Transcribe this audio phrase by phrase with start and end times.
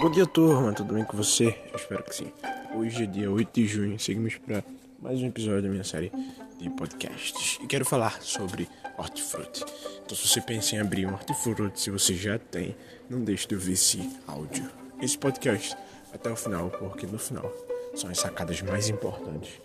[0.00, 0.72] Bom dia, turma.
[0.72, 1.54] Tudo bem com você?
[1.70, 2.32] Eu espero que sim.
[2.74, 4.00] Hoje é dia 8 de junho.
[4.00, 4.64] Seguimos para
[4.98, 6.10] mais um episódio da minha série
[6.58, 7.58] de podcasts.
[7.62, 8.66] E quero falar sobre
[8.96, 9.62] hortifruti.
[10.02, 12.74] Então, se você pensa em abrir um hortifruti, se você já tem,
[13.10, 14.70] não deixe de ouvir esse áudio,
[15.02, 15.76] esse podcast
[16.14, 17.52] até o final, porque no final
[17.94, 19.60] são as sacadas mais importantes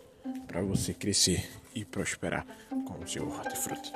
[0.48, 3.94] para você crescer e prosperar com o seu hortifruti.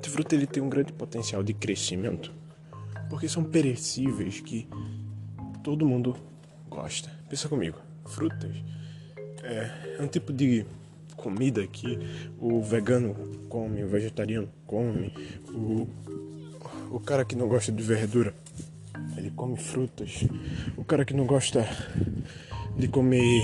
[0.00, 2.32] Hortifruti ele tem um grande potencial de crescimento,
[3.10, 4.66] porque são perecíveis que
[5.62, 6.16] todo mundo
[6.70, 7.10] gosta.
[7.28, 7.76] Pensa comigo,
[8.06, 8.56] frutas
[9.42, 10.64] é, é um tipo de
[11.16, 11.98] comida que
[12.38, 13.14] o vegano
[13.48, 15.12] come, o vegetariano come,
[15.50, 15.86] o,
[16.90, 18.34] o cara que não gosta de verdura,
[19.18, 20.24] ele come frutas.
[20.78, 21.68] O cara que não gosta
[22.76, 23.42] de comer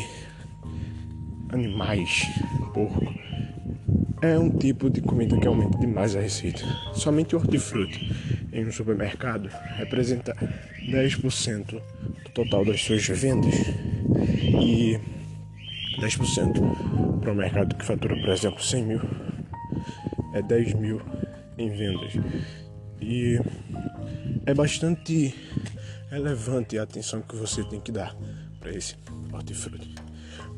[1.50, 2.22] animais,
[2.72, 3.04] porco,
[4.22, 6.64] é um tipo de comida que aumenta demais a receita.
[6.94, 8.10] Somente o hortifruti
[8.52, 10.34] em um supermercado representa
[10.88, 13.54] 10% do total das suas vendas
[14.40, 14.98] e
[16.00, 19.00] 10% para um mercado que fatura, por exemplo, 100 mil
[20.32, 21.00] é 10 mil
[21.58, 22.12] em vendas.
[23.00, 23.38] E
[24.46, 25.34] é bastante
[26.10, 28.16] relevante a atenção que você tem que dar
[28.60, 28.96] para esse
[29.32, 29.94] hortifruti.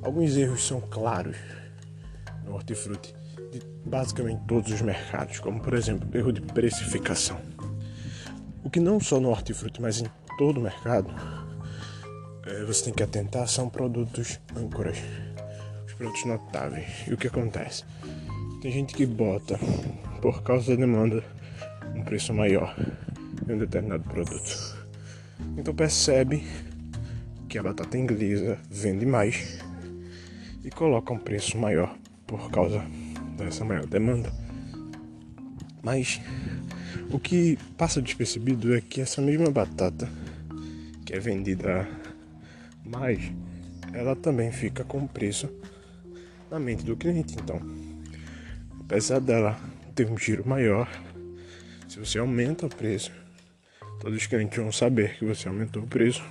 [0.02, 1.36] Alguns erros são claros
[2.44, 3.14] no hortifruti
[3.50, 7.38] de basicamente todos os mercados, como por exemplo, erro de precificação.
[8.62, 11.12] O que não só no hortifruti, mas em todo o mercado,
[12.46, 14.98] é, você tem que atentar são produtos âncoras,
[15.86, 16.86] os produtos notáveis.
[17.06, 17.84] E o que acontece?
[18.60, 19.58] Tem gente que bota,
[20.20, 21.22] por causa da demanda,
[21.94, 22.74] um preço maior
[23.48, 24.76] em um determinado produto.
[25.56, 26.44] Então percebe
[27.48, 29.58] que a batata inglesa vende mais
[30.62, 32.84] e coloca um preço maior por causa
[33.44, 34.32] dessa maior demanda.
[35.82, 36.20] Mas
[37.10, 40.08] o que passa despercebido é que essa mesma batata
[41.04, 41.88] que é vendida
[42.84, 43.32] mais,
[43.92, 45.48] ela também fica com preço
[46.50, 47.34] na mente do cliente.
[47.34, 47.60] Então,
[48.80, 49.58] apesar dela
[49.94, 50.88] ter um giro maior,
[51.88, 53.12] se você aumenta o preço,
[54.00, 56.22] todos os clientes vão saber que você aumentou o preço.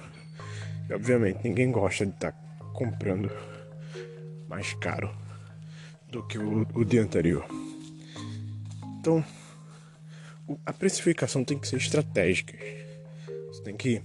[0.89, 2.37] E obviamente ninguém gosta de estar tá
[2.73, 3.31] comprando
[4.47, 5.26] mais caro
[6.09, 7.45] do que o, o dia anterior.
[8.99, 9.23] Então,
[10.65, 12.57] a precificação tem que ser estratégica.
[13.47, 14.01] Você tem que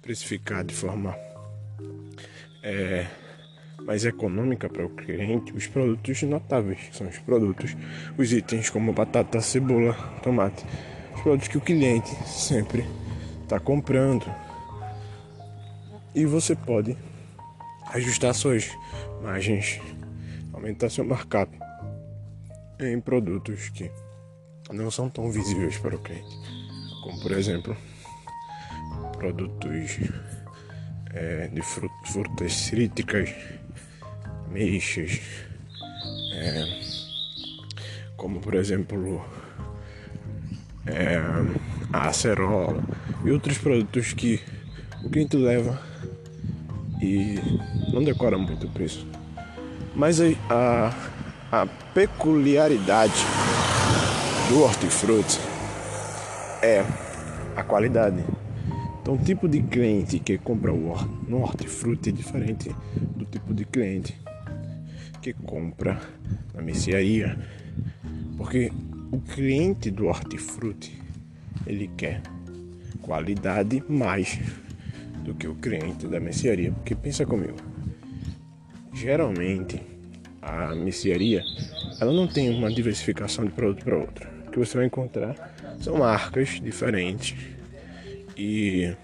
[0.00, 1.16] precificar de forma
[2.62, 3.06] é,
[3.84, 7.76] mais econômica para o cliente os produtos notáveis, que são os produtos,
[8.16, 10.64] os itens como batata, cebola, tomate,
[11.14, 12.84] os produtos que o cliente sempre
[13.42, 14.26] está comprando.
[16.14, 16.96] E você pode
[17.92, 18.70] ajustar suas
[19.22, 19.80] margens
[20.56, 21.56] aumentar seu markup
[22.80, 23.90] em produtos que
[24.72, 26.34] não são tão visíveis para o cliente,
[27.04, 27.76] como por exemplo
[29.18, 30.00] produtos
[31.12, 33.32] é, de frutas cítricas,
[34.50, 35.20] mexas,
[36.32, 36.80] é,
[38.16, 39.24] como por exemplo
[40.86, 41.18] é,
[41.92, 42.82] a acerola
[43.24, 44.40] e outros produtos que
[45.04, 45.80] o cliente leva
[47.00, 47.38] e
[47.92, 49.15] não decora muito o preço.
[49.96, 50.94] Mas a,
[51.50, 53.14] a, peculiaridade
[54.50, 55.40] do hortifruti
[56.62, 56.84] é
[57.56, 58.22] a qualidade.
[59.00, 60.94] Então, o tipo de cliente que compra o
[61.26, 62.76] no hortifruti é diferente
[63.16, 64.20] do tipo de cliente
[65.22, 65.98] que compra
[66.52, 67.38] na mercearia.
[68.36, 68.70] Porque
[69.10, 71.00] o cliente do hortifruti
[71.66, 72.20] ele quer
[73.00, 74.38] qualidade mais
[75.24, 76.70] do que o cliente da mercearia.
[76.70, 77.56] Porque pensa comigo,
[78.96, 79.82] geralmente
[80.40, 81.44] a mercearia
[82.00, 84.28] ela não tem uma diversificação de produto para outro.
[84.46, 87.36] O que você vai encontrar são marcas diferentes
[88.36, 88.94] e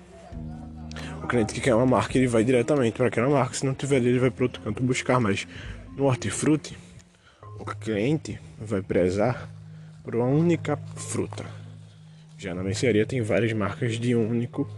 [1.23, 3.55] o cliente que quer uma marca ele vai diretamente para aquela marca.
[3.55, 5.21] Se não tiver ele vai para outro canto buscar.
[5.21, 5.47] Mas
[5.97, 6.77] no hortifruti
[7.59, 9.49] o cliente vai prezar
[10.03, 11.45] por uma única fruta.
[12.38, 14.69] Já na mercearia tem várias marcas de um único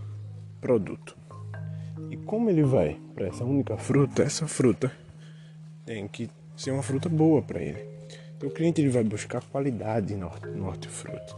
[0.61, 1.17] produto.
[2.11, 5.04] E como ele vai para essa única fruta, essa fruta
[5.85, 7.85] tem que ser uma fruta boa para ele.
[8.37, 11.35] Então o cliente ele vai buscar qualidade no, no hortifruti.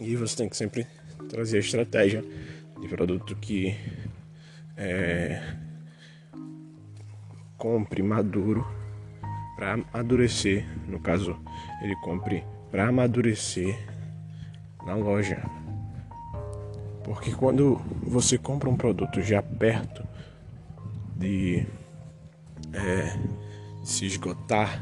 [0.00, 0.86] E você tem que sempre
[1.28, 2.24] trazer a estratégia
[2.80, 3.76] de produto que
[4.76, 5.42] é,
[7.58, 8.66] compre maduro
[9.56, 10.66] para amadurecer.
[10.88, 11.38] No caso,
[11.82, 13.78] ele compre para amadurecer
[14.86, 15.42] na loja.
[17.04, 20.02] Porque quando você compra um produto já perto
[21.16, 21.66] de
[22.72, 23.16] é,
[23.84, 24.80] se esgotar,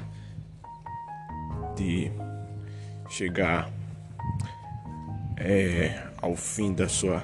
[1.76, 2.10] de
[3.08, 3.70] chegar
[5.36, 7.22] é, ao fim da sua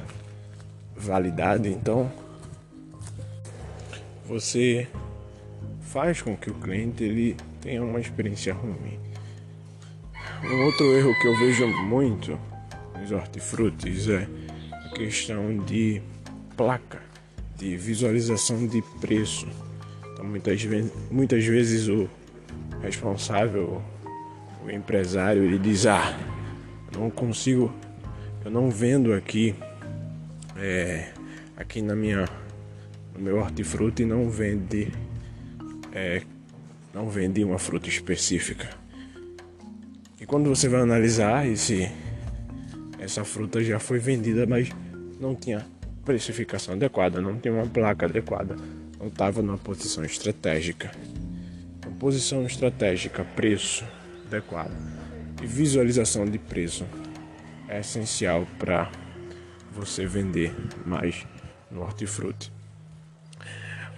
[0.97, 2.11] validade, então
[4.27, 4.89] você
[5.81, 8.99] faz com que o cliente ele tenha uma experiência ruim.
[10.43, 12.39] Um outro erro que eu vejo muito
[12.99, 14.29] nos hortifrutis é
[14.73, 16.03] a questão de
[16.57, 17.01] placa,
[17.57, 19.47] de visualização de preço.
[20.25, 22.09] Muitas vezes, muitas vezes o
[22.83, 23.83] responsável,
[24.65, 26.19] o empresário, ele diz, ah,
[26.97, 27.73] não consigo,
[28.45, 29.55] eu não vendo aqui,
[30.57, 31.13] é,
[31.57, 32.25] aqui na minha,
[33.15, 34.91] no meu hortifruti não vende,
[35.93, 36.23] é,
[36.93, 38.71] não vende uma fruta específica.
[40.21, 41.91] E quando você vai analisar esse,
[42.99, 44.71] essa fruta já foi vendida, mas
[45.21, 45.67] não tinha
[46.05, 48.57] precificação adequada, não tinha uma placa adequada,
[49.05, 50.91] não estava numa posição estratégica.
[52.01, 53.85] Posição estratégica, preço
[54.27, 54.73] adequado
[55.43, 56.87] e visualização de preço
[57.69, 58.91] é essencial para
[59.73, 60.55] você vender
[60.87, 61.27] mais
[61.71, 62.51] no hortifruti.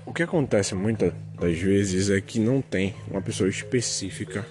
[0.04, 4.44] O que acontece muitas das vezes é que não tem uma pessoa específica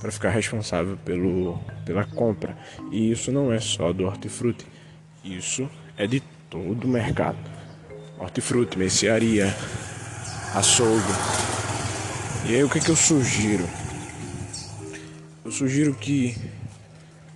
[0.00, 2.56] para ficar responsável pelo, pela compra.
[2.90, 4.66] E isso não é só do hortifruti,
[5.24, 6.20] isso é de
[6.50, 7.38] todo o mercado.
[8.18, 9.52] Hortifruti, mercearia,
[10.54, 11.12] açougue.
[12.46, 13.68] E aí o que, que eu sugiro?
[15.44, 16.36] Eu sugiro que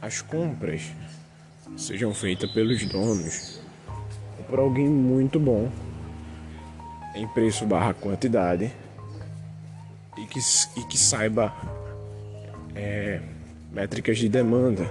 [0.01, 0.83] as compras
[1.77, 3.61] sejam feitas pelos donos
[4.39, 5.71] ou por alguém muito bom
[7.15, 8.71] em preço barra quantidade
[10.19, 10.39] e que,
[10.77, 11.55] e que saiba
[12.75, 13.21] é,
[13.73, 14.91] métricas de demanda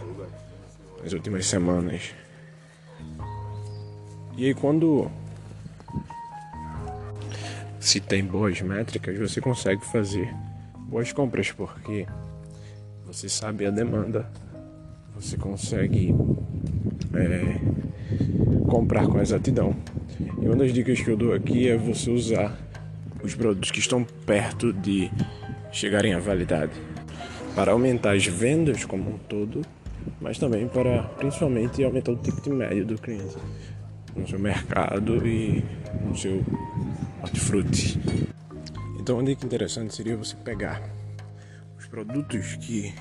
[1.03, 2.13] nas últimas semanas.
[4.35, 5.11] E aí quando
[7.85, 10.33] se tem boas métricas, você consegue fazer
[10.89, 12.07] boas compras porque
[13.05, 14.27] você sabe a demanda,
[15.13, 16.15] você consegue
[17.13, 17.59] é,
[18.67, 19.75] comprar com exatidão.
[20.41, 22.57] E uma das dicas que eu dou aqui é você usar
[23.23, 25.11] os produtos que estão perto de
[25.71, 26.73] chegarem à validade
[27.53, 29.61] para aumentar as vendas como um todo,
[30.19, 33.37] mas também para principalmente aumentar o ticket médio do cliente
[34.15, 35.63] no seu mercado e
[36.03, 36.43] no seu
[37.25, 37.99] hortifruti.
[38.99, 40.81] Então, uma dica interessante seria você pegar
[41.77, 42.93] os produtos que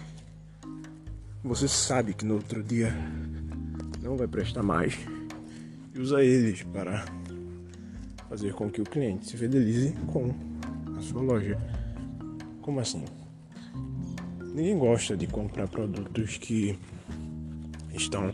[1.43, 2.93] você sabe que no outro dia
[4.03, 4.99] não vai prestar mais
[5.95, 7.05] e usar eles para
[8.29, 10.35] fazer com que o cliente se fidelize com
[10.97, 11.59] a sua loja.
[12.63, 13.05] Como assim?
[14.55, 16.79] Ninguém gosta de comprar produtos que
[17.93, 18.33] estão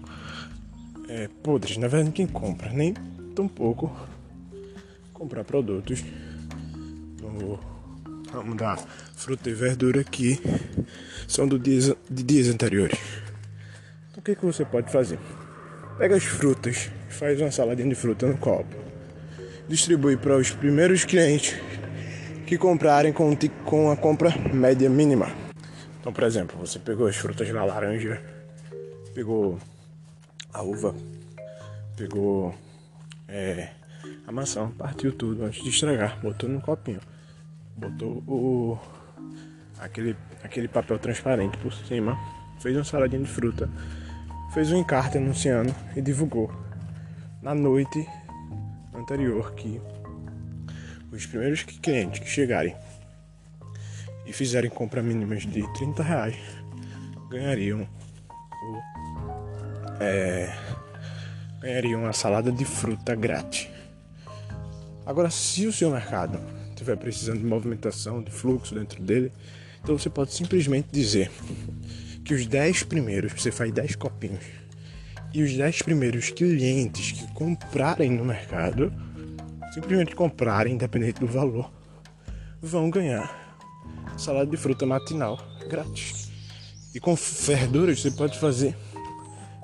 [1.09, 1.77] é, podres.
[1.79, 2.95] Na verdade, quem compra, nem
[3.35, 3.91] tão pouco
[5.21, 6.03] comprar produtos
[7.21, 7.61] no
[8.33, 8.75] ramo da
[9.15, 10.41] fruta e verdura que
[11.29, 12.99] são do dias, de dias anteriores.
[14.09, 15.19] Então, o que, que você pode fazer?
[15.99, 18.75] Pega as frutas, faz uma saladinha de fruta no copo,
[19.69, 21.55] distribui para os primeiros clientes
[22.47, 23.37] que comprarem com,
[23.67, 25.31] com a compra média mínima.
[26.01, 28.23] Então, por exemplo, você pegou as frutas na laranja,
[29.15, 29.59] pegou
[30.51, 30.95] a uva,
[31.95, 32.55] pegou
[33.29, 33.69] é,
[34.27, 37.01] a maçã, partiu tudo antes de estragar, botou no copinho,
[37.77, 38.79] botou o
[39.79, 42.19] aquele, aquele papel transparente por cima,
[42.61, 43.69] fez uma saladinha de fruta,
[44.53, 46.53] fez um encarte anunciando e divulgou.
[47.43, 48.07] Na noite
[48.95, 49.81] anterior que
[51.11, 52.77] os primeiros clientes que chegarem
[54.27, 56.37] e fizerem compra mínimas de 30 reais
[57.31, 57.89] ganhariam
[58.63, 59.01] o
[60.03, 60.53] é,
[61.61, 63.70] ganhariam uma salada de fruta grátis.
[65.11, 66.39] Agora, se o seu mercado
[66.69, 69.33] estiver precisando de movimentação, de fluxo dentro dele,
[69.83, 71.29] então você pode simplesmente dizer
[72.25, 74.45] que os 10 primeiros, você faz 10 copinhos,
[75.35, 78.93] e os 10 primeiros clientes que comprarem no mercado,
[79.75, 81.73] simplesmente comprarem, independente do valor,
[82.63, 83.59] vão ganhar
[84.17, 86.31] salada de fruta matinal grátis.
[86.95, 88.77] E com verduras você pode fazer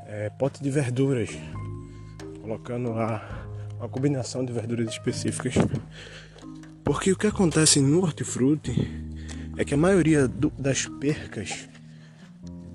[0.08, 1.30] é, pote de verduras,
[2.42, 3.45] colocando lá
[3.78, 5.54] uma combinação de verduras específicas.
[6.84, 8.74] Porque o que acontece no hortifruti
[9.56, 11.68] é que a maioria do, das percas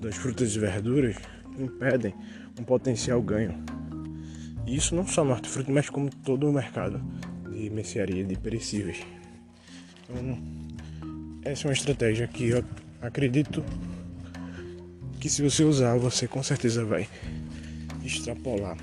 [0.00, 1.16] das frutas e verduras
[1.58, 2.12] impedem
[2.58, 3.54] um potencial ganho.
[4.66, 7.00] E isso não só no hortifruti, mas como todo o mercado
[7.50, 9.00] de mercearia de perecíveis.
[10.08, 10.38] Então,
[11.44, 12.64] essa é uma estratégia que eu
[13.00, 13.64] acredito
[15.20, 17.08] que se você usar, você com certeza vai
[18.04, 18.76] extrapolar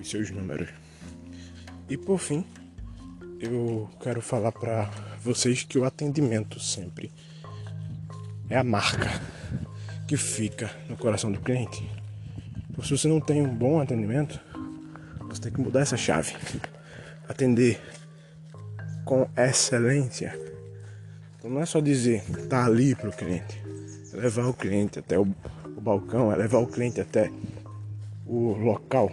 [0.00, 0.83] os seus números.
[1.88, 2.44] E por fim,
[3.40, 4.90] eu quero falar para
[5.22, 7.12] vocês que o atendimento sempre
[8.48, 9.10] é a marca.
[10.06, 11.88] que fica no coração do cliente.
[12.82, 14.38] Se você não tem um bom atendimento,
[15.22, 16.34] você tem que mudar essa chave.
[17.28, 17.80] Atender
[19.04, 20.38] com excelência.
[21.38, 23.62] Então não é só dizer tá ali para o cliente,
[24.12, 27.30] é levar o cliente até o, o balcão, é levar o cliente até
[28.26, 29.10] o local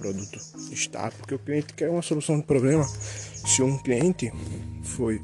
[0.00, 0.38] produto
[0.72, 2.84] está, porque o cliente quer uma solução do problema.
[2.84, 4.32] Se um cliente
[4.82, 5.20] foi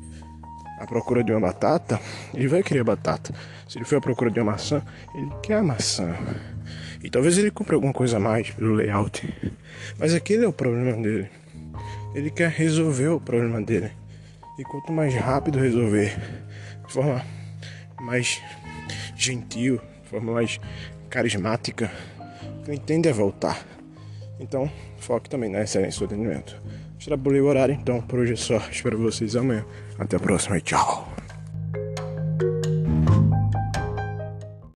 [0.78, 1.98] à procura de uma batata,
[2.34, 3.34] ele vai querer batata.
[3.66, 4.82] Se ele foi à procura de uma maçã,
[5.14, 6.14] ele quer a maçã.
[7.02, 9.26] E talvez ele compre alguma coisa a mais pelo layout.
[9.98, 11.30] Mas aquele é o problema dele.
[12.14, 13.90] Ele quer resolver o problema dele.
[14.58, 16.16] E quanto mais rápido resolver,
[16.86, 17.24] de forma
[18.00, 18.40] mais
[19.16, 20.58] gentil, de forma mais
[21.10, 21.90] carismática,
[22.64, 23.75] quem tende a voltar.
[24.38, 26.60] Então, foque também na excelência do atendimento.
[26.98, 28.58] Extrapolei o horário, então por hoje é só.
[28.70, 29.64] Espero vocês amanhã.
[29.98, 31.15] Até a próxima e tchau.